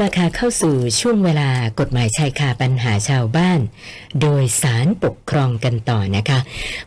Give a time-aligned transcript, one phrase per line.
[0.00, 1.48] ละค่ะเข้าสู่ช่วงเวลา
[1.80, 3.60] กฎหมายชายคาปัญหาชาวบ้าน
[4.20, 6.38] โดยสารปกครองกันต่อนะคะ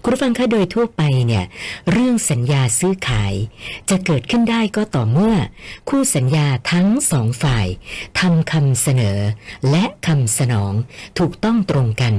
[0.02, 1.46] คุณฟังคะโดยทั่วไปเนี่ย
[1.92, 3.34] เรื่องสัญญาซื้อขาย
[3.90, 5.36] จะเกิดขึ้นได้ก็ต่อเมื่อ
[5.90, 7.68] คู่สัญญาทั้งสองฝ่าย
[8.20, 9.20] ทำคำเสนอ
[9.72, 10.74] และคำสนอง
[11.20, 12.14] ถูกต้องตรงกัน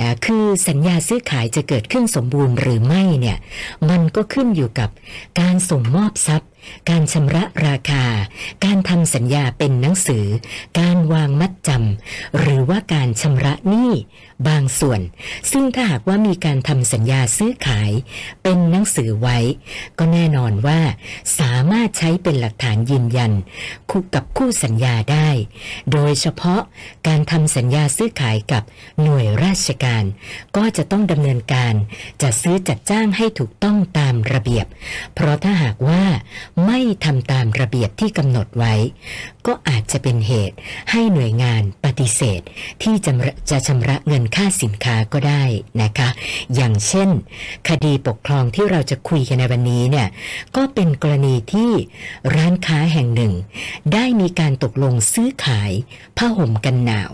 [0.00, 3.38] นะคือสัญญาซื้อขายจะเกิดขึ้นสมบูรณ์หรือไม่เนี่ย
[3.90, 4.90] มันก็ขึ้นอยู่กับ
[5.40, 6.51] การส่งมอบทรัพย์
[6.90, 8.04] การชำระราคา
[8.64, 10.26] การทำสัญญาเป็นหนังสือ
[10.80, 13.92] การวางมัดจำ หรือว่าการชำระหนี้
[14.48, 15.00] บางส่วน
[15.52, 17.90] ซึ่งถ้าหากว่ามีการทำสัญญาซื้อขาย
[18.42, 19.38] เป็นหนังสือไว้
[19.98, 20.80] ก็แน่นอนว่า
[21.38, 23.32] สามารถใช้เป็นหลักฐานยืนยัน
[23.90, 25.28] คู่กับคู่สัญญาได้
[25.92, 26.60] โดยเฉพาะ
[27.06, 28.62] การทำสัญญาซื้อขายกับ
[29.02, 30.04] หน่วยราชการ
[30.56, 31.74] ก็จะต้องดำเนินการ
[32.22, 34.01] จะซื้อจัดจ้างให้ถูกต้องตาม
[34.32, 34.66] ระเบียบ
[35.14, 36.02] เพราะถ้าหากว่า
[36.66, 38.74] ไม่ทำตามระเบียบที่กำหนดไว้
[39.46, 40.56] ก็อาจจะเป็นเหตุ
[40.90, 42.40] ให้หน่วยงานปฏิเสธ
[42.82, 43.12] ที่จะ
[43.50, 45.44] จะชำระเงินค่าสินค้าก็ได้
[45.82, 46.08] นะคะ
[46.54, 47.08] อย่างเช่น
[47.68, 50.08] คดีปกครองที่เราจะคุยกันในวันนี้เนี่ย
[50.56, 51.70] ก็เป็นกรณีที่
[52.34, 53.32] ร้านค้าแห่งหนึ่ง
[53.92, 55.72] ได้มีการตกลงซื้อขาย
[56.16, 57.12] ผ้าห่มกันหนาว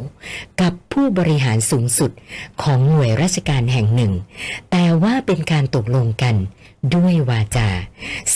[0.61, 2.11] กับผู้บริหารสูงสุด
[2.63, 4.13] ของหน่วยราชการแห่งหนึ่ง
[4.71, 6.35] แต่ว่าเป็นการตกลงกัน
[6.95, 7.69] ด้วยวาจา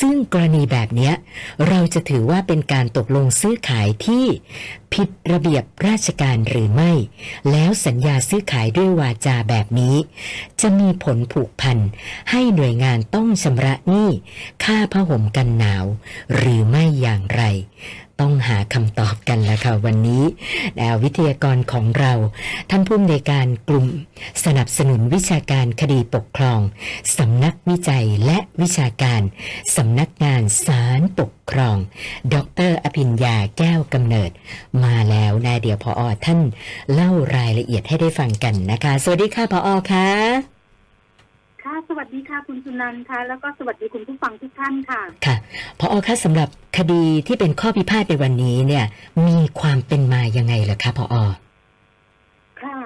[0.00, 1.12] ซึ่งกรณีแบบนี้
[1.68, 4.24] เราจะถือว่าเป็นการตกลงซื้อขายที่
[4.94, 6.92] ผิดระเบียบราชการหรือไม่
[7.50, 9.96] แล้วสัญญาซื้อขายด้วยวาจาแบบนี้
[10.60, 11.78] จะมีผลผูกพัน
[12.30, 14.10] ให้หน่วยงานต้องชำระหนี้
[14.64, 15.84] ค่าผ้าห่มกันหนาว
[16.34, 17.42] หรือไม่อย่างไร
[18.22, 20.24] ต้องหาคำตอบกันแล้วค่ะวันนี้
[20.78, 22.12] แล้ววิทยากรของเรา
[22.70, 23.86] ท่านผู้อำนวยการกลุ่ม
[24.44, 26.60] สนับสนุนวิชาการคดีปกครอง
[27.18, 29.22] สำนักวิจัยและวิชาการ
[29.76, 31.76] สำนักงานศาลปกครอง
[32.34, 32.36] ด
[32.70, 34.30] รอภิญญาแก้วกำเนิด
[34.84, 36.40] มาแล้วนะเดี๋ยวพออท่าน
[36.92, 40.51] เล่ารายละเอียดให้ได้ฟังกันนะคะ สวัสดีค่ะพออค่ะค่ะ
[42.32, 45.36] ค่ะ คุณสุนันท์ค่ะ แล้วก็สวัสดีคุณผู้ฟังทุกท่านค่ะ ค่ะ
[45.78, 46.48] พออคะสำหรับ
[46.78, 48.84] คดีที่เป็นข้อพิพาทในวันนี้เนี่ย
[49.26, 51.16] มีความเป็นมายังไงล่ะคะพออ
[52.62, 52.76] ค่ะ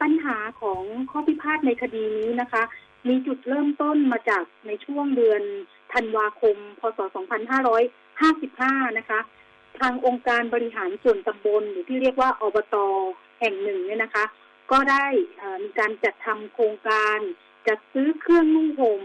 [0.00, 2.62] ปัญหาของข้อพิพาทในคดีนี้นะคะ
[3.08, 5.42] มีจุดเริ่มต้นมาจากในช่วงเดือน
[5.92, 6.98] ธันวาคม พศ
[8.18, 9.20] 2555 นะคะ
[9.78, 12.76] ทางองค์การบริหารส่วนตำบลหรือที่เรียกว่าอบต
[13.40, 14.24] แห่งหนึ่งเนี่ยนะคะ
[14.70, 15.06] ก็ได้
[15.62, 17.18] มีการจัดทำโครงการ
[17.66, 19.02] จัดซื้อเครื่องนุ่งห่ม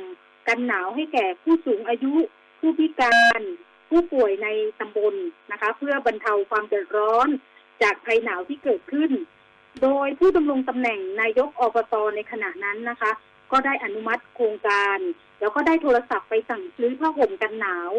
[0.48, 2.14] กันหนาวให้แก่ผู้สูงอายุ
[2.60, 3.42] ผู้พิการ
[3.90, 4.48] ผู้ป่วยใน
[4.80, 5.16] ตำบล
[5.52, 7.28] นะคะ เพื่อบรรเทาความเดือดร้อน
[7.82, 9.12] จากภัยหนาวที่เกิดขึ้น
[9.82, 13.12] โดยผู้ดำรงตำแหน่งนายกอบตในขณะนั้นนะคะ
[13.52, 14.98] ก็ได้อนุมัติโครงการ
[15.40, 17.92] แล้วก็ได้โทรศัพท์ไปสั่งซื้อผ้าห่มกันหนาว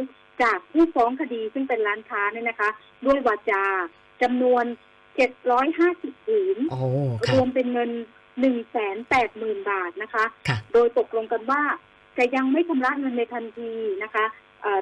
[0.43, 2.71] จากผู้ฟ้องคดีซึ่งเป็นร้านค้าเนี่ยนะคะ
[3.07, 3.65] ด้วยวาจา
[4.23, 4.65] จำนวน
[5.17, 6.59] 750ผืน
[7.33, 7.91] รวมเป็นเงิน
[8.41, 10.25] หนึ่งแสนแปดหมื่นบาทนะคะ
[10.73, 11.63] โดยตกลงกันว่า
[12.19, 14.25] จะยังไม่ชำระเงินในทันทีนะคะ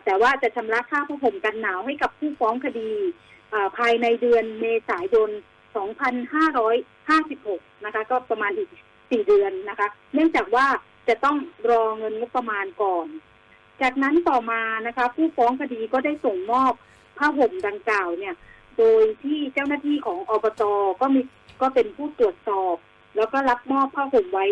[0.04, 2.92] แต่ว่าจะชำระค่าผ้าห่มกันหนาวให้กับผู้ฟ้องคดี
[3.78, 5.30] ภายในเดือนเมษายน
[6.52, 10.66] 2556 นะคะ ก็ประมาณอีก 4 เดือนนะคะ เนื่องจากว่า
[11.08, 11.36] จะต้อง
[11.70, 13.06] รอเงินงบประมาณก่อน
[13.82, 16.72] จากนั้นต่อมานะคะ ผู้ฟ้องคดีก็ได้ส่งมอบ
[17.18, 18.34] ผ้าห่มดังกล่าวเนี่ย
[18.78, 20.62] โดยที่เจ้าหน้าที่ของอบต
[21.00, 21.20] ก็มี
[21.60, 22.76] ก็เป็นผู้ตรวจสอบ
[23.16, 24.46] แล้วก็รับมอบผ้าห่มไว้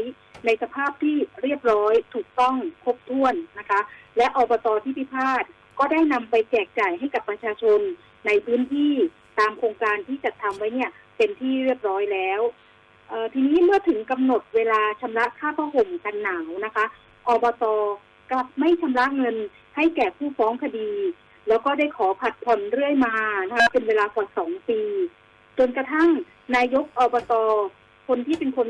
[0.44, 2.54] ในสภาพที่เรียบร้อยถูกต้อง
[2.84, 3.80] ครบถ้วนนะคะ
[4.16, 5.44] และอบตที่พิพาท
[5.78, 7.80] ก็ได้นำไปแจกจ่ายให้กับประชาชน
[8.26, 8.92] ในพื้นที่
[9.38, 12.40] ตามโครงการที่จัดทำไว้เนี่ยเป็นที่เรียบร้อยแล้ว
[13.32, 16.84] ทีนี้เมื่อถึงกำหนดเวลาชำระค่าผ้าห่มกันหนาวนะคะ
[17.26, 17.64] อบต
[18.30, 19.36] กลับไม่ชำระเงิน
[19.76, 20.90] ให้แก่ผู้ฟ้องคดี
[21.48, 23.14] แล้วก็ได้ขอผัดผ่อนเรื่อยมา
[23.48, 24.80] นะคะเป็นเวลากว่าสองปี
[25.58, 26.08] จนกระทั่ง
[26.56, 27.32] นายกอบต
[28.08, 28.68] คนที่เป็นคน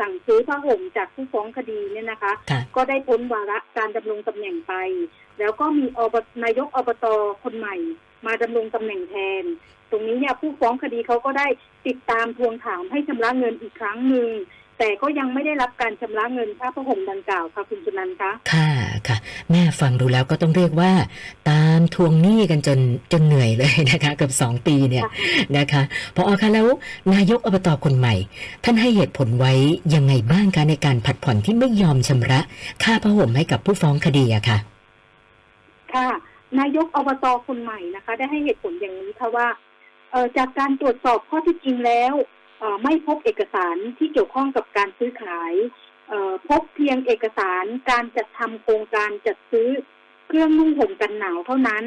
[0.00, 2.32] สั่งซื้อผ้าห่มจากผู้ฟ้องคดีเนี่ยนะคะ
[2.76, 4.74] ก็ได้พ้นวาระการดำรงตำแหน่งไป
[5.38, 6.14] แล้วก็มีอบ
[6.44, 7.06] นายกอบต
[7.42, 7.76] คนใหม่
[8.26, 9.44] มาดำรงตำแหน่งแทน
[9.90, 11.46] ตรงนี้เนี่ยผู้ฟ้องคดีเขาก็ได้
[11.86, 14.28] ติดตามทวงถามให้ชำระเงินอีกครั้งหนึ่ง
[14.84, 18.70] แต่ก็ยังไม่ได้รับการชำระเงินค่าผ้าห่มดังกล่าวค่ะคุณจุนันคะค่ะ
[19.08, 19.16] ค่ะ
[19.50, 20.92] แม่ฟังดูแล้วก็ต้องเรียกว่า
[21.50, 22.78] ตามทวงหนี้กันจน
[23.12, 25.04] จนเหนื่อยเลยนะคะ กับสองปีเนี่ย
[25.58, 25.82] นะคะ
[26.14, 26.66] พออคะแล้ว
[27.14, 28.14] นายกอบตคนใหม่
[28.64, 29.52] ท่านให้เหตุผลไว้
[29.94, 32.40] ยังไงบ้างคะในการผัดผ่อนที่ไม่ยอมชำระ
[32.82, 34.58] ค่าผ้าห่มให้กับผู้ฟ้องคดีอะค่ะ
[35.92, 36.08] ค่ะ
[36.60, 39.48] นายกอบตคนใหม่นะคะ ได้ให้เหตุผลอย่างนี้ค่ะว่า
[40.10, 42.28] เออจากการตรวจสอบข้อที่จริงแล้วเอ่อ
[42.82, 45.52] ไม่พบเอกสารที่เกี่ยวข้องกับการซื้อขาย
[46.48, 49.68] พบเพียงเอกสารการจัดทำโครงการจัดซื้อ
[50.28, 51.84] เครื่องนุ่งห่มกันหนาวเท่านั้น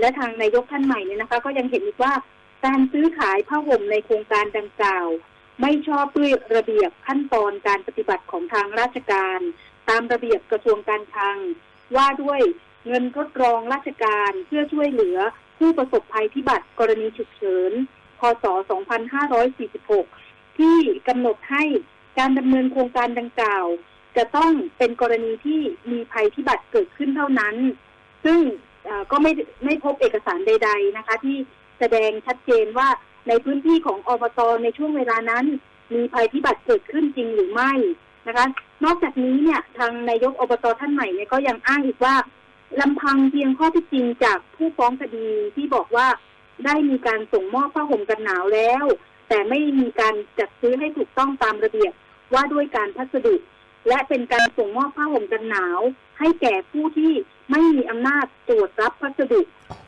[0.00, 2.14] และทางนายกท่านใหม่เนี่ยนะคะ ก็ยังเห็นอีกว่า
[2.66, 5.08] การซื้อขายผ้าห่มในโครงการดังกล่าว
[5.60, 9.40] ไม่ชอบด้วยระเบียบขั้นตอนการปฏิบัติของทางราชการ
[9.88, 11.38] ตามระเบียบกระทรวงการคลัง
[11.96, 12.40] ว่าด้วย
[12.86, 15.18] เงินทดรองราชการเพื่อช่วยเหลือ
[15.58, 17.72] ผู้ประสบภัยพิบัติกรณีฉุกเฉิน
[18.20, 18.44] พศ
[19.30, 20.76] 2546 ที่
[21.08, 21.64] กำหนดให้
[22.18, 23.66] การดำเนินโครงการดังกล่าว
[24.16, 27.56] จะต้องเป็นกรณีที่มีภัยพิบัติเกิดขึ้นเท่านั้น
[28.24, 28.40] ซึ่ง
[29.10, 29.32] ก็ไม่
[29.64, 31.36] ไม่พบเอกสารใด ๆนะคะ ที่
[31.78, 32.88] แสดงชัดเจนว่า
[33.28, 35.44] ในพื้นที่ของอบตในช่วงเวลานั้น
[35.94, 37.72] มีภัยพิบัติเกิดขึ้นจริงหรือไม่
[38.28, 38.46] นะคะ
[38.84, 42.14] นอกจากนี้เนี่ยทางนายกอบตท่านใหม่เนี่ยก็ยังอ้างอีกว่า
[42.80, 46.06] ลำพังเพียงข้อที่จริงจากผู้ฟ้องคดีที่บอกว่า
[46.64, 48.84] ได้มีการส่งมอบผ้าห่มกันหนาวแล้ว
[49.28, 51.92] แต่ไม่มีการจัดซื้อให้ถูกต้องตามระเบียบ
[52.34, 53.34] ว่าด้วยการพัสดุ
[53.88, 55.80] และเป็นการส่งมอบผ้าห่มกันหนาว
[56.18, 57.12] ให้แก่ผู้ที่
[57.50, 59.40] ไม่มีอำนาจตรวจรับพัสดุ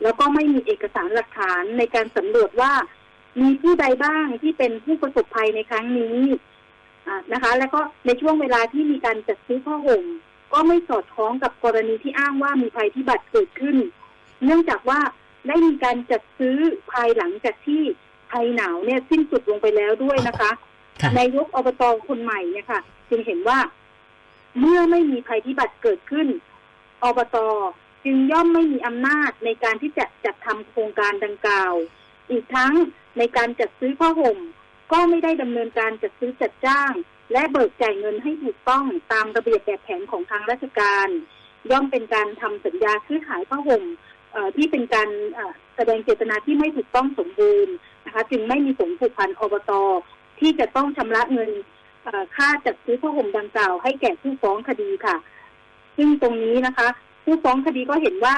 [0.03, 2.73] แล้วก็ไม่มีเอกสารหลักฐานในการสำรวจว่า
[3.41, 6.19] มีผู้ใดบ้างที่เป็นผู้ประสบภัยในครั้งนี้
[7.33, 10.03] นะคะ แล้วก็ในช่วงเวลาที่มีการจัดซื้อผ้าห่ม
[10.53, 13.77] ก็ไม่สอดคล้องกับกรณีที่อ้างว่ามีภัยพิบัติเกิดขึ้น
[14.45, 14.99] เนื่องจากว่า
[15.47, 16.57] ได้มีการจัดซื้อ
[16.91, 17.81] ภายหลังจากที่
[18.31, 20.51] ภัยหนาวเนี่ยสิ้นสุดลงไปแล้วด้วยนะคะ
[21.01, 23.59] ค่ะนายกอบตคนใหม่เนี่ยค่ะ จึงเห็นว่า
[24.59, 26.27] เมื่อไม่มีภัยพิบัติเกิดขึ้น
[27.03, 27.37] อบต
[28.05, 31.73] จึงย่อมไม่มีอำนาจในการที่จะจัดทำโครงการดังกล่าว
[32.31, 32.73] อีกทั้ง
[33.17, 34.39] ในการจัดซื้อผ้าห่ม
[34.91, 36.93] ก็ไม่ได้ดำเนินการจัดซื้อจัดจ้าง
[37.31, 41.07] และเบิกจ่ายเงินให้ถูกต้องตามระเบียบแบบแผนของทางราชการ
[41.71, 44.16] ย่อมเป็นการทำสัญญาซื้อขายผ้าห่มเอ่อ
[44.55, 45.09] ที่เป็นการ
[45.75, 47.73] แสดงเจตนาที่ไม่ถูกต้องสมบูรณ์
[48.05, 49.71] นะคะจึงไม่มีสมผูกพันอบต
[50.39, 51.51] ที่จะต้องชำระเงิน
[52.35, 55.15] ค่าจัดซื้อผ้าห่มดังกล่าวให้แก่ผู้ฟ้องคดีค่ะ
[55.97, 56.87] ซึ่งตรงนี้นะคะ
[57.23, 58.35] ผู้ฟ้องคดีก็เห็นว่า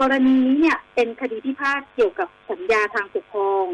[0.00, 3.64] กรณีนี้เนี่ยเป็นคดีพิพาทเกี่ยวกับสัญญาทางปกครอง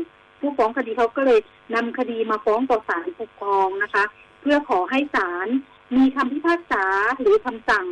[0.40, 1.40] ผู้ฟ้องคดีเขาก็เลย
[1.74, 4.04] นำคดีมาฟ้องต่อศาลปกครองนะคะ
[4.40, 5.48] เพื่อขอให้ศาล
[5.96, 6.84] มีคำพิพากษา
[7.20, 7.86] หรือคำสั่ง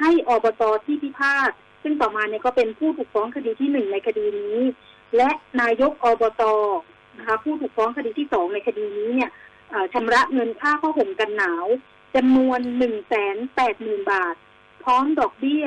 [0.00, 1.50] ให้อบตที่พิพาท
[1.88, 4.58] ซึ่งต่อมาเนี่ยก็เป็นผู้ถูกฟ้องคดีที่หนึ่งในคดีนี้
[5.16, 5.28] และ
[5.60, 6.42] นายกอบต
[7.18, 9.30] นะคะผู้ถูกฟ้องคดีที่สองในคดีนี้เนี่ย
[9.70, 11.66] เอ่อชำระเงินค่าผ้าห่มกันหนาว
[12.14, 14.34] จำนวนหนึ่งแสนแปดหมื่นบาท
[14.84, 15.66] พร้อมดอกเบี้ย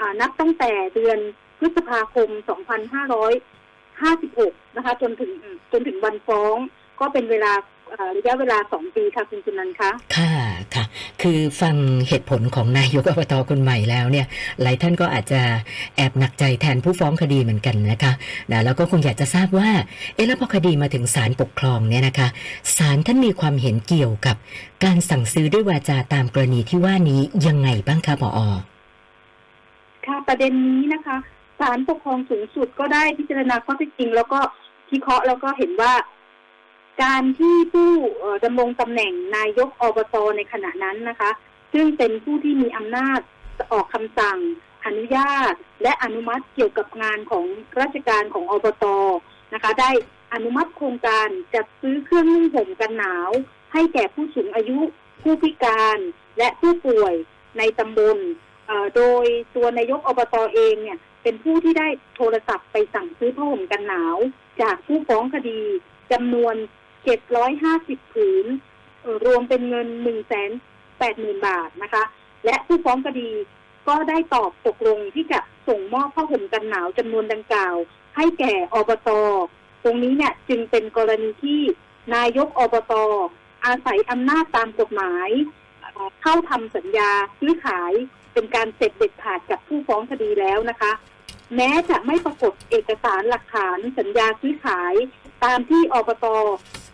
[0.00, 1.18] อ่านับตั้งแต่เดือน
[1.58, 2.28] พฤษภาคม
[3.12, 5.32] 2556 นะคะ จนถึง
[5.72, 6.56] จนถึงวันฟ้อง
[7.00, 7.52] ก็เป็นเวลา
[7.92, 10.47] อ่าระยะเวลาสองปีค่ะ คุณจุนันท์คะค่ะ
[11.22, 11.76] คือฟัง
[12.08, 14.26] เหตุผลของนายกอบตคนใหม่แล้วเนี่ย
[14.62, 15.40] หลายท่านก็อาจจะ
[15.96, 18.12] แอบหนักใจแทนผู้ฟ้องคดีเหมือนกันนะคะ
[18.50, 19.70] นะแล้วก็คงอยากจะทราบว่า
[20.14, 22.28] เอ๊ะแล้วพอคดีมาถึงศาลปกครองเนี่ยนะคะ
[22.76, 24.36] ศาลท่านมีความเห็นเกี่ยวกับ
[24.84, 28.40] การสั่งซื้อด้วยวาจาตามกรณีที่ว่านี้ยังไงบ้างคะผอ
[30.06, 31.16] ค่ะประเด็นนี้นะคะ
[31.60, 34.40] ศาลปกครองสูงสุดก็ได้พิจารณาข้อเท็จจริง แล้วก็
[34.88, 35.92] พิเคราะห์แล้วก็เห็นว่า
[37.02, 37.90] การที่ผู้
[38.44, 41.30] ดำรงตำแหน่งนายกอบตในขณะนั้นนะคะ
[41.72, 43.20] ซึ่งเป็นผู้ที่มีอำนาจ
[43.72, 44.38] ออกคำสั่ง
[44.84, 47.44] อนุญาต และอนุมัติเกี่ยวกับงานของ
[47.80, 48.84] ราชการของอบต
[49.54, 49.90] นะคะ ได้
[50.34, 53.30] อนุมัติโครงการจัดซื้อเครื่องนุ่งห่มกันหนาว
[53.72, 54.80] ให้แก่ผู้สูงอายุ
[55.22, 55.98] ผู้พิการ
[56.38, 57.14] และผู้ป่วย
[57.58, 58.18] ในตำบล
[58.96, 64.16] โดยตัวนายกอบตเองเนี่ย เป็นผู้ที่ได้โทรศัพท์ไปสั่งซื้อผ้าห่มกันหนาว
[64.62, 65.60] จากผู้ฟ้องคดี
[66.12, 66.54] จำนวน
[67.08, 68.46] 750 ผืน
[69.24, 69.88] รวมเป็นเงิน
[70.66, 72.04] 180,000 บาทนะคะ
[72.44, 73.30] และผู้ฟ้องคดี
[73.88, 77.76] ก็ได้ตอบตกลงที่จะส่งมอบผ้าห่มกันหนาวจำนวนดังกล่าว
[78.16, 79.10] ให้แก่อบต
[79.84, 81.60] ตรงนี้เนี่ยจึงเป็นกรณีที่
[82.14, 82.92] นายกอบต
[83.64, 85.28] อาศัยอำนาจตามกฎหมาย
[85.80, 87.92] เอ่อเข้าทำสัญญาซื้อขาย
[88.32, 90.92] เป็นการเสร็จเด็ดขาดกับผู้ฟ้องคดีแล้วนะคะ
[91.56, 94.94] แม้จะไม่ปรากฏเอกสารหลักฐานสัญญาซื้อขาย
[95.44, 96.26] ตามที่อบต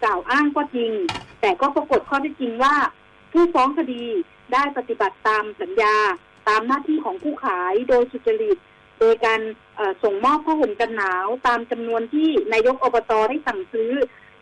[0.02, 0.92] กล่าวอ้างก็จริง
[1.40, 2.74] แต่ก็ปรากฏข้อท็จจริงว่า
[3.32, 4.04] ผู้ฟ้องคดี
[4.52, 5.96] ได้ปฏิบัติตามสัญญา
[6.48, 8.58] ตามหน้าที่ของผู้ขายโดยสุจริต
[9.00, 9.40] โดยการ
[10.02, 13.92] ส่งมอบผ้าห่มกันหนาว ตามจำนวนที่นายกอบตได้สั่งซื้อ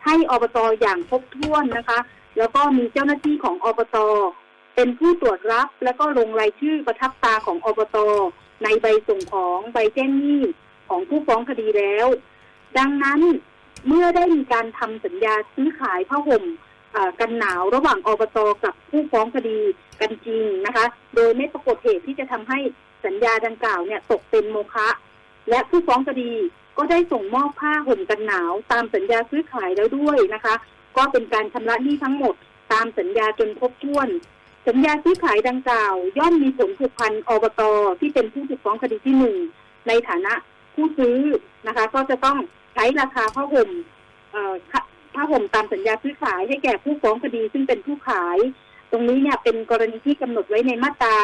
[0.05, 1.99] ให้อบตอย่างครบถ้วนนะคะ
[2.39, 3.97] แล้วก็มีเจ้าหน้าที่ของอบต
[4.75, 7.97] เป็นผู้ตรวจรับ แล้วก็ลงรายชื่อประทับตาของอบต
[8.63, 10.43] ในใบส่งของใบแจ้งหนี้
[10.89, 12.07] ของผู้ฟ้องคดีแล้ว
[12.79, 13.21] ดังนั้น
[13.87, 16.45] เมื่อได้มีการทำสัญญาซื้อขายผ้าห่ม
[17.21, 19.59] กันหนาวระหว่างอบตกับผู้ฟ้องคดี
[20.01, 20.85] กันจริงนะคะ
[21.15, 22.59] โดยไม่ปรากฏเหตุที่จะทำให้
[23.05, 24.89] สัญญาดังกล่าวเนี่ยตกเป็นโมฆะ
[25.51, 26.33] และผู้ฟ้องคดี
[26.77, 30.55] ก็ได้ส่งมอบผ้าห่มกันหนาวตามสัญญาซื้อขายแล้วด้วยนะคะ
[30.97, 32.35] ก็เป็นการชำระหนี้ทั้งหมด
[32.73, 34.09] ตามสัญญาจนครบถ้วน
[34.69, 37.63] สัญญาซื้อขายดังกล่าว ย่อมมีผลผูกพันอบต
[38.01, 39.37] ที่เป็นผู้ถูกฟ้องคดีที่หนึ่ง
[39.89, 40.33] ในฐานะ
[40.75, 41.19] ผู้ซื้อ
[41.67, 42.39] นะคะ ก็จะต้อง
[42.75, 43.71] ใช้ราคาผ้าห่ม
[45.15, 48.39] ผ้าห่มตามสัญญาซื้อขายให้แก่ผู้ฟ้องคดีซึ่งเป็นผู้ขาย
[48.91, 51.17] ตรงนี้เนี่ยเป็นกรณีที่กำหนดไว้ในมาตรา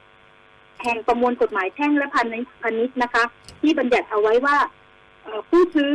[0.00, 3.24] 486 แห่งประมวลกฎหมายแพ่งและพาณิชย์นะคะ
[3.60, 4.56] ที่บัญญัติเอาไว้ว่า
[5.48, 5.94] ผู้ซื้อ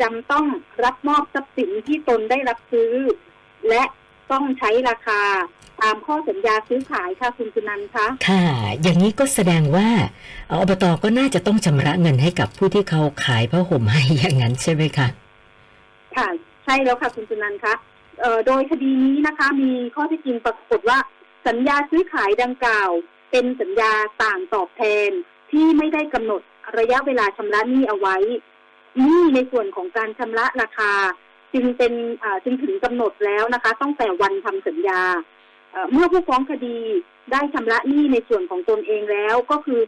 [0.00, 0.46] จำต้อง
[0.84, 2.92] รับมอบทรัพย์สินที่ตนได้รับซื้อ
[3.68, 3.82] และ
[4.32, 5.20] ต้องใช้ราคา
[5.80, 8.44] ตามข้อสัญญาซื้อขายค่ะคุณสุนันท์คะค่ะ
[8.82, 9.88] อย่างนี้ก็แสดงว่า
[10.50, 15.08] อบตก็น่าจะต้องชำระเงินให้กับผู้ที่เขาขายผ้าห่มให้อย่างนั้นใช่ไหมคะ
[16.16, 16.28] ค่ะ
[16.64, 17.74] ใช่แล้วค่ะคุณสุนันท์คะ
[18.20, 20.98] เอ่อโดยคดีนี้นะคะ มีข้อเที่จริงปรากฏว่า
[21.46, 22.90] สัญญาซื้อขายดังกล่าว
[23.30, 23.92] เป็นสัญญา
[24.22, 25.10] ต่างตอบแทน
[25.50, 26.42] ที่ไม่ได้กำหนด
[26.78, 28.16] ระยะเวลาชำระหนี้เอาไว้
[29.00, 30.92] หนี้ในส่วนของการชำระราคา
[31.54, 31.92] จึงเป็น
[32.44, 35.02] จึงถึงกำหนดแล้วนะคะ ตั้งแต่วันทำสัญญา
[35.92, 36.78] เมื่อผู้ฟ้องคดี
[37.32, 39.80] ได้ชำระหนี้ในส่วนของตนเองแล้ว ก็คือ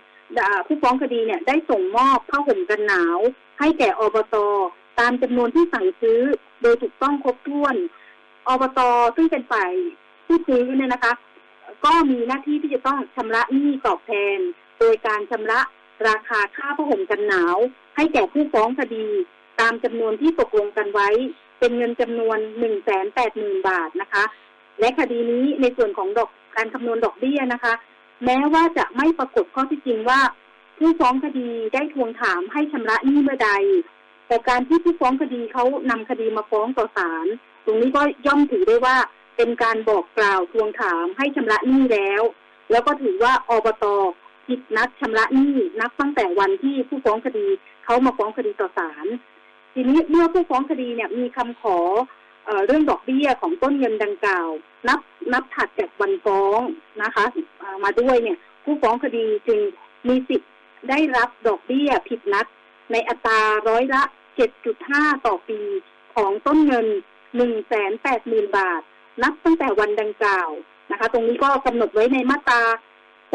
[0.67, 3.19] ผู้ฟ้องคดีเนี่ยได้ส่งมอบผ้าห่มกันหนาว
[3.61, 4.37] ให้แก่อบต
[5.01, 6.21] ตามจำนวนที่สั่งซื้อ
[6.63, 7.77] โดยถูกต้องครบถ้วน
[8.49, 8.81] อบต
[9.17, 9.73] ซึ่งเป็นฝ่าย
[10.27, 11.13] ผู้ซื้อเนี่ยนะคะ
[11.85, 14.39] ก็มีหน้าที่ที่จะต้องชำระหนี้ตอบแทน
[14.79, 15.61] โดยการชำระ
[16.09, 17.57] ราคาค่าผ้าห่มกันหนาว
[17.97, 19.07] ให้แก่ผู้ฟ้องคดี
[19.61, 21.09] ตามจำนวนที่ตกลงกันไว้
[21.59, 24.25] เป็นเงินจำนวนหนึ่งแสนแปดหมื่นบาทนะคะ
[24.81, 27.75] และคดีนี้ในส่วนของดอกการคำนวณดอกเบี้ยนะคะ
[28.25, 30.21] แม้ว่าจะไม่ปรากฏข้อที่จริงว่า
[30.79, 33.51] ผู้ฟ้องคดีได้ทวงถามให้ชำระหนี้เมื่อใด
[34.29, 37.27] แต่การที่ผู้ฟ้องคดีเขานำคดีมาฟ้องต่อศาล
[37.65, 38.97] ตรงนี้ก็ย่อมถือได้ว่า
[39.37, 42.23] เป็นการบอกกล่าวทวงถามให้ชำระหนี้แล้ว
[42.71, 43.85] แล้วก็ถือว่าอบต
[44.47, 47.47] ผิดนัดชำระหนี้นับตั้งแต่วันที่ผู้ฟ้องคดี
[47.85, 49.07] เขามาฟ้องคดีต่อศาล
[49.81, 51.79] ทีนี้เมื่อผู้ฟ้องคดีเนี่ยมีคำขอ
[52.67, 54.49] เรื่องดอกเบี้ยของต้นเงินดังกล่าว
[54.89, 55.01] นับ
[55.33, 56.61] นับถัดจากวันฟ้อง
[57.03, 57.25] นะคะ
[57.85, 59.59] มาด้วยเนี่ยผู้ฟ้องคดีจึง
[60.09, 60.51] มีสิทธิ์
[60.89, 62.47] ได้รับดอกเบี้ยผิดนัด
[62.93, 64.03] ในอัตราร้อยละ
[64.65, 65.61] 7.5 ต่อปี
[66.15, 66.87] ของต้นเงิน
[67.73, 68.83] 180,000 บาท
[69.23, 70.51] นับตั้งแต่วันดังกล่าว
[70.91, 72.63] นะคะ ตรงนี้ก็กำหนดไว้ในมาตรา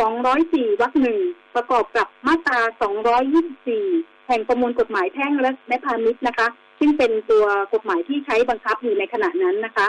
[0.03, 1.19] 204 วรรคหนึ่ง
[1.55, 6.47] ประกอบกับมาตรา 224 แห่งประมวลกฎหมายแพ่งและและพาณิชย์นะคะ
[6.79, 9.87] ซึ่งเป็นตัวกฎหมายที่ใช้บังคับอยู่ในขณะนั้นนะคะ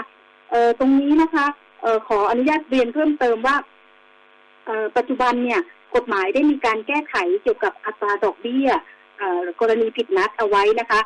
[0.51, 1.47] เออตรงนี้นะคะ
[1.83, 3.57] เออขออนุญาตเรียนเพิ่มเติมว่า
[4.67, 5.61] เออปัจจุบันเนี่ย
[5.95, 8.69] กฎหมายได้มีการแก้ไขเกี่ยวกับอัตราดอกเบี้ย
[9.61, 11.01] กรณีผิดนัดเอาไว้นะคะ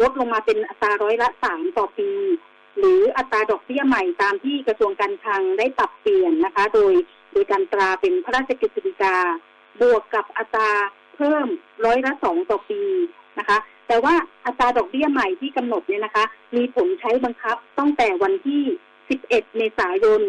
[0.00, 2.10] ลดลงมาเป็นอัตราร้อยละสามต่อปี
[2.78, 6.92] หรืออัตราดอกเบี้ยใหม่ตามที่กระทรวงการคลังได้ปรับเปลี่ยนนะคะ โดย
[7.32, 9.16] โดยการตราเป็นพระราชกฤษฎีกา
[9.80, 10.70] บวกกับอัตรา
[11.16, 11.46] เพิ่ม
[11.84, 12.82] ร้อยละสองต่อปี
[13.38, 14.14] นะคะ แต่ว่า
[14.46, 16.24] อัตราดอกเบี้ยใหม่ที่กำหนดเนี่ยนะคะ
[16.56, 18.62] มีผลใช้บังคับตั้งแต่วันที่
[19.08, 20.20] 11 เมษายน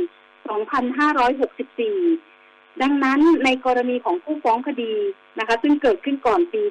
[1.56, 4.94] 2564 ดังนั้นในกรณีของผู้ฟ้องคดี
[5.40, 6.62] นะคะ ซึ่งเกิดขึ้นก่อนปี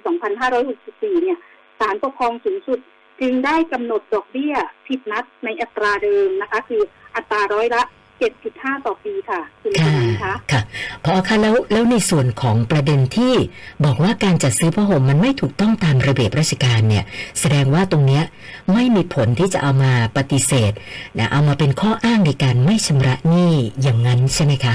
[0.56, 1.38] 2564 เนี่ย
[1.80, 2.78] ศาลปกครองสูงสุด
[3.20, 4.54] จึงได้กำหนดดอกเบี้ย
[4.86, 6.82] ผิดนัดในอัตราเดิมนะคะ คือ
[7.16, 7.82] อัตราร้อยละ
[8.20, 10.62] 7.5 ต่อปีค่ะคุณผู้ค่ะชมคะค่ะ
[11.04, 13.34] พอคะแล้วแล้วในส่วนของประเด็นที่
[13.84, 17.04] บอกว่าการจัดซื้อผ้าห่มมันไม่ถูกต้องตามระเบียบราชการเนี่ย
[17.40, 18.24] แสดงว่าตรงเนี้ย
[18.74, 20.72] ไม่มีผลที่จะเอามาปฏิเสธ
[21.18, 23.52] นะเอามาเป็นข้ออ้างในการไม่ชำระหนี้
[23.82, 24.74] อย่างนั้นใช่ไหมคะ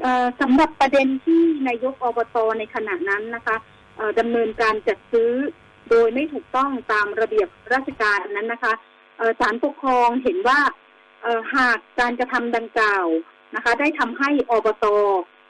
[0.00, 3.56] เอ่อสำหรับประเด็นที่นายกอบตในขณะนั้นนะคะ
[3.96, 5.30] เอ่อดำเนินการจัดซื้อ
[5.90, 8.72] โดยไม่ถูกต้องตามระเบียบราชการนั้นนะคะ
[9.16, 10.83] เอ่อศาลปกครองเห็นว่าเอ่อ
[11.54, 13.06] หากการกระทำดังกล่าว
[13.54, 14.86] นะคะ ได้ทำให้อบต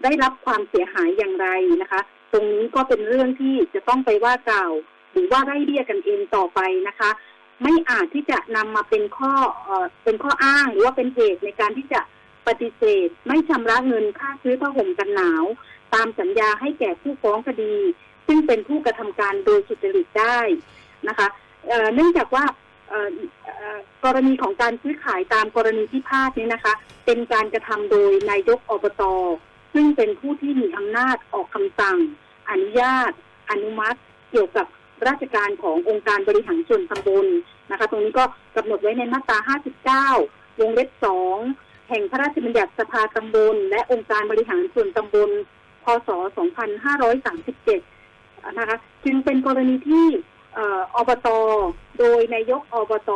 [0.04, 1.48] ได้รับความเสียหายอย่างไร
[1.82, 2.00] นะคะ
[2.32, 4.72] ตรงนี้ก็เป็นเรื่องที่จะต้องไปว่ากล่าว
[5.12, 7.10] หรือว่าไล่เรียกกันเองต่อไปนะคะ
[7.62, 12.00] ไม่อาจที่จะนำมาเป็นข้อเอ่อเป็นข้ออ้างหรือว่าเป็นเหตุในการที่จะ
[12.46, 15.44] ปฏิเสธ ไม่ชำระเงินค่าซื้อผ้าห่มกันหนาว
[15.94, 17.76] ตามสัญญาให้แก่ผู้ฟ้องคดี
[18.26, 20.38] ซึ่งเป็นผู้กระทำการโดยสุจริตได้
[21.08, 21.28] นะคะ
[21.94, 22.44] เนื่องจากว่า
[24.04, 26.74] กรณีของการซื้อขายตามกรณีพิพาทนี้นะคะ
[27.06, 29.02] เป็นการกระทำโดยนายกอบต
[29.74, 31.96] ซึ่งเป็นผู้ที่มีอำนาจออกคำสั่ง
[32.50, 33.12] อนุญาต
[33.50, 33.98] อนุมัติ
[34.30, 34.66] เกี่ยวกับ
[35.06, 37.26] ราชการขององค์การบริหารส่วนตำบล
[37.70, 38.24] นะคะ ตรงนี้ก็
[38.56, 39.38] กำหนดไว้ในมาตรา
[40.16, 40.90] 59 วงเล็บ
[41.38, 45.30] 2 แห่งพระราชบัญญัติสภาตำบล และองค์การบริหารส่วนตำบล
[45.84, 46.08] พศ
[47.32, 50.06] 2537 นะคะ จึงเป็นกรณีที่
[50.56, 50.58] อ
[50.94, 51.28] ออบต
[52.04, 53.10] ดยนายกอบต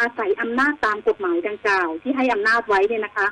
[0.00, 3.26] อาศัยอำนาจตามกฎหมายดังกล่าว ที่ให้อำนาจไว้เนี่ยนะคะ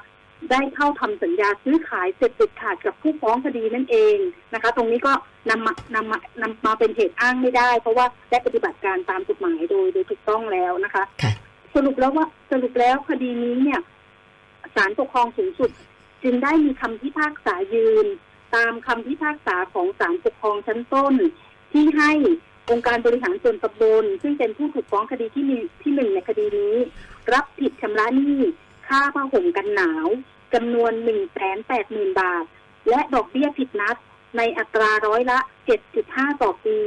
[0.51, 4.19] ได้เข้าทำสัญญาซื้อขายเสร็จเด็ดขาดกับผู้ฟ้องคดีนั่นเอง
[4.55, 5.13] นะคะ ตรงนี้ก็
[5.51, 11.33] นำมานำมานำมาเป็นเหตุอ้างไม่ได้ เพราะว่าได้ปฏิบัติการตามกฎหมายโดยโดยถูกต้องแล้วนะคะค่ะ
[11.75, 13.81] สรุปแล้วว่าสรุปแล้วคดีนี้เนี่ย
[14.75, 15.71] ศาลปกครองสูงสุด
[16.23, 18.07] จึงได้มีคำพิพากษายืน
[18.57, 21.15] ตามคำพิพากษาของศาลปกครองชั้นต้น
[21.73, 22.13] ที่ให้
[22.71, 26.75] องค์การบริหารส่วนตำบลซึ่งเป็นผู้ถูกฟ้องคดีที่มีที่หนึ่งในคดีนี้
[27.33, 28.41] รับผิดชำระหนี้
[28.89, 30.07] ค่าผ้าห่มกันหนาว
[30.55, 32.45] จำนวนหนึ่งแสนแปดหมื่นบาท
[32.89, 33.97] และดอกเบี้ยผิดนัด
[34.37, 36.79] ในอัตราร้อยละเจ็ดจุดห้าต่อปี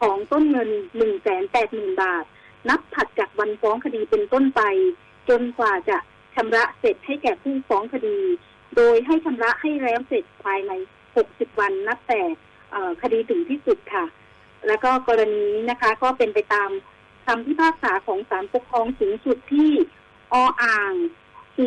[0.00, 2.24] ของต้นเงินหนึ่งแสนแปดหมื่นบาท
[2.68, 4.62] นับถัดจากวันฟ้องคดีเป็นต้นไป
[5.28, 5.98] จนกว่าจะ
[6.34, 8.18] ชำระเสร็จให้แก่ผู้ฟ้องคดี
[8.76, 10.72] โดยให้ชำระให้แล้วเสร็จภายใน
[11.16, 12.22] 60วันนับแต่
[13.02, 14.04] คดีถึงที่สุดค่ะ
[14.66, 16.70] แล้วก็กรณีนี้นะคะ ก็เป็นไปตาม
[17.26, 19.70] คำพิพากษาของศาลปกครองสูงสุดที่
[20.32, 20.92] ออ่าง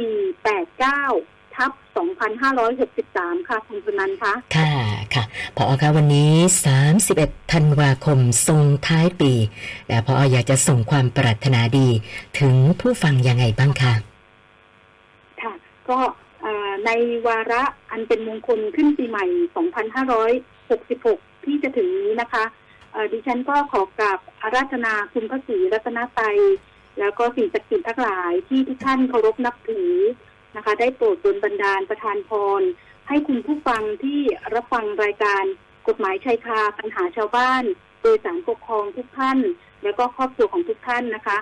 [0.01, 1.71] 489 ทับ
[2.59, 4.73] 2563 ค่ะ คุณสุนันท์คะค่ะ
[5.13, 5.23] ค่ะ
[5.55, 6.31] พอคะวันนี้
[6.91, 9.31] 31 ธันวาคมทรงท้ายปี
[9.87, 11.87] และพออยากจะส่งความปรารถนาดี
[12.39, 13.93] ถึงผู้ฟังยังไงบ้างคะ
[15.41, 15.53] ค่ะ
[15.89, 15.99] ก็
[16.41, 16.91] เอ่อใน
[17.27, 19.25] วาระอันเป็นมงคลขึ้นปีใหม่
[20.55, 22.60] 2566 ที่จะถึงนี้นะคะเอ่อ
[23.11, 26.37] ดิฉันก็ขอกราบอาราธนาคุณพระศรีรัตนตรัย
[26.99, 29.93] แล้วก็สิ่งศักดิ์สิทธิ์ทั้งหลายที่ทุกท่านเคารพนับถือ
[30.55, 32.61] นะคะ ได้โปรดดลบันดาลประทานพร
[33.07, 34.19] ให้คุณผู้ฟังที่
[34.53, 35.43] รับฟังรายการ
[35.87, 37.63] กฎหมายชายคาปัญหาชาวบ้าน
[38.01, 39.39] โดยสารปกครองทุกท่าน
[39.83, 41.37] แล้วก็ครอบครัวของทุกท่านนะคะ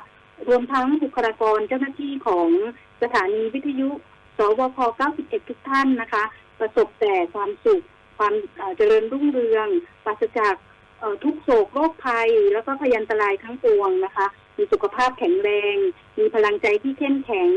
[0.48, 2.50] รวมทั้งบุคลากรเจ้าหน้าที่ของ
[3.02, 3.90] สถานีวิทยุ
[4.38, 4.78] สวพ
[5.14, 6.24] 91 ทุกท่านนะคะ
[6.60, 7.84] ประสบแต่ความสุข
[8.18, 8.34] ความ
[8.78, 9.68] เจริญรุ่งเรือง
[10.06, 10.56] ปราศจาก
[11.24, 14.28] ทุกโศกโรคภัย แล้วก็พยันตรายทั้งปวงนะคะ
[14.58, 15.76] มีสุขภาพแข็งแรง
[16.20, 17.52] มีพลังใจที่เข้มแข็ง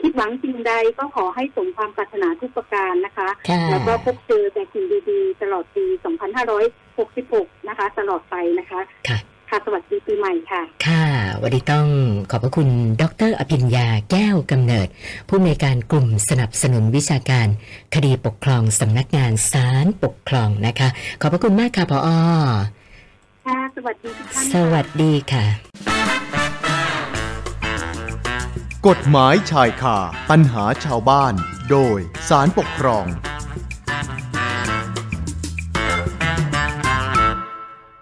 [0.00, 5.84] คิดหวังสิ่งใดก็ขอให้สมความปรารถนาทุกประการนะคะค่ะแล้วก็พบเจอแต่สิ่งดีๆ ตลอดปี
[6.56, 9.18] 2566 นะคะ ตลอดไปนะคะค่ะ
[9.50, 11.04] ค่ะสวัสดีปีใหม่ค่ะ ค่ะ
[11.42, 11.86] วันนี้ต้อง
[12.30, 12.68] ขอบพระคุณ
[13.00, 14.88] ดร อภิญญาแก้วกำเนิด
[15.28, 17.48] ผู้อำนวยการกลุ่มสนับสนุนวิชาการ
[17.94, 20.88] คดีปกครองสำนักงานศาลปกครองนะคะ
[21.20, 22.10] ขอบพระคุณมากค่ะพออ
[23.46, 25.44] ค่ะ สวัสดีทุกท่านสวัสดีค่ะ
[28.88, 29.98] กฎหมายชายคา
[30.30, 31.34] ปัญหาชาวบ้าน
[31.70, 33.06] โดยสารปกครอง